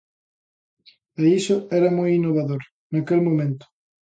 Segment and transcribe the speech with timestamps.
[1.21, 2.61] E iso era moi innovador
[2.93, 3.65] naquel momento.